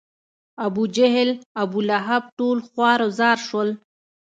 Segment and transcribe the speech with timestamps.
[0.65, 1.29] ابوجهل،
[1.61, 3.69] ابولهب ټول خوار و زار شول.